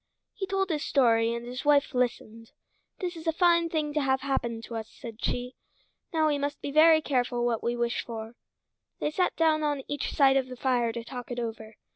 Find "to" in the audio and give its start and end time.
3.93-4.01, 4.63-4.75, 10.91-11.03